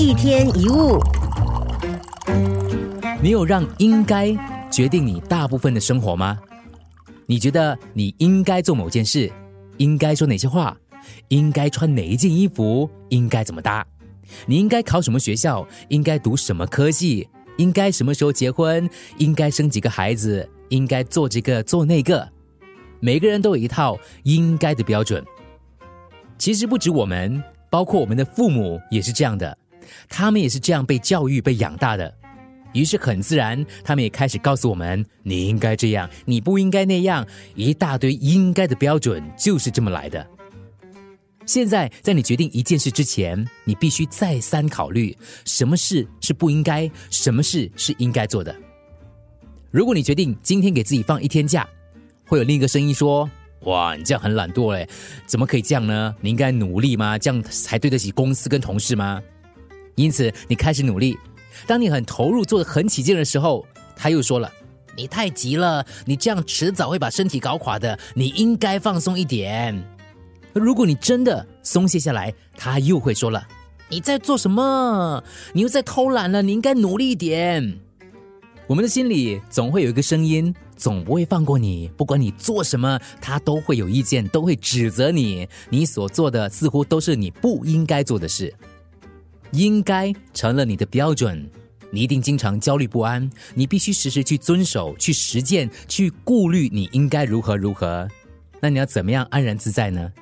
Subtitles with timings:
[0.00, 0.98] 一天一物，
[3.22, 4.34] 你有让应该
[4.70, 6.38] 决定你大部分的生活吗？
[7.26, 9.30] 你觉得你应该做某件事，
[9.76, 10.74] 应该说哪些话，
[11.28, 13.86] 应该穿哪一件衣服，应该怎么搭？
[14.46, 15.68] 你应该考什么学校？
[15.88, 17.28] 应该读什么科系？
[17.58, 18.88] 应该什么时候结婚？
[19.18, 20.48] 应该生几个孩子？
[20.70, 22.26] 应该做这个做那个？
[23.00, 25.22] 每个人都有一套应该的标准。
[26.38, 29.58] 其实不止我们，包括我们的父母也是这样的，
[30.08, 32.12] 他们也是这样被教育、被养大的。
[32.72, 37.26] 于是很自然，他们也开始告诉我们：你应该这样，你不应该那样，
[37.56, 40.24] 一大堆应该的标准就是这么来的。
[41.46, 48.54] 现在，在你决定一件事之前，你必须再三考虑，什么事是不应该，什么事是应该做的。
[49.72, 51.68] 如果你决定今天给自己放一天假，
[52.26, 53.28] 会有另一个声音说
[53.66, 54.88] ：“哇，你这样很懒惰嘞，
[55.26, 56.14] 怎么可以这样呢？
[56.20, 57.18] 你应该努力吗？
[57.18, 59.20] 这样才对得起公司跟同事吗？”
[60.02, 61.18] 因此，你开始努力。
[61.66, 64.50] 当你很投入、做的很起劲的时候，他又说了
[64.96, 67.98] ：“你太急了，你这样迟早会把身体搞垮的。
[68.14, 69.78] 你应该放松一点。”
[70.54, 73.46] 如果你真的松懈下来，他又会说了
[73.90, 75.22] ：“你在做什么？
[75.52, 76.40] 你又在偷懒了。
[76.40, 77.78] 你应该努力一点。”
[78.66, 81.90] 我们的心里总会有一个声音，总不会放过你。
[81.96, 85.48] 不管你做什么，他都会有意见，都会指责你。
[85.68, 88.54] 你所做的似乎都是你不应该做的事，
[89.52, 91.48] 应该成了你的标准。
[91.92, 98.08] 你一定经常焦虑不安，你必须时时去遵守、去实践、去顾虑，你应该如何如何。
[98.60, 100.12] 那你要怎么样安然自在呢？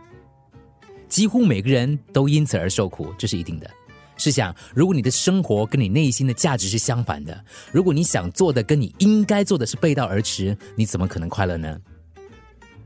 [1.09, 3.71] 几乎每个人都因此而受苦，这是一定的。
[4.17, 11.79] 试想，如果你的生活跟你内心的价值是相反的，如果你想做的跟你应该做的是背道而驰，你怎么可能快乐呢？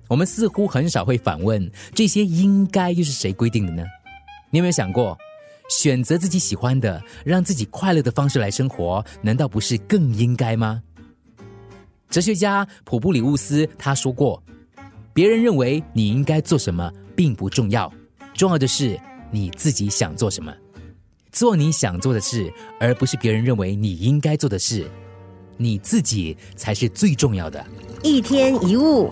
[0.09, 3.83] 我们似乎很少会反问：这些应该又是谁规定的呢？
[4.51, 5.17] 你有没有想过，
[5.73, 10.83] 选择自己喜欢的、让自己快乐的方式来生活，难道不是更应该吗？
[12.11, 14.43] 哲学家普布里乌斯他说过
[15.15, 17.91] ：“别人认为你应该做什么并不重要。”
[18.37, 19.01] 重要的是
[19.31, 20.55] 你自己想做什么，
[21.33, 24.87] 做你想做的事，而不是别人认为你应该做的事，
[25.57, 27.65] 你自己才是最重要的。
[28.03, 29.11] 一天一物。